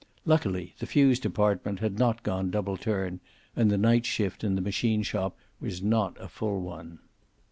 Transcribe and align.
Luckily 0.25 0.73
the 0.79 0.87
fuse 0.87 1.19
department 1.19 1.77
had 1.77 1.99
not 1.99 2.23
gone 2.23 2.49
double 2.49 2.75
turn, 2.75 3.19
and 3.55 3.69
the 3.69 3.77
night 3.77 4.03
shift 4.07 4.43
in 4.43 4.55
the 4.55 4.59
machine 4.61 5.03
shop 5.03 5.37
was 5.59 5.83
not 5.83 6.17
a 6.19 6.27
full 6.27 6.59
one. 6.59 6.97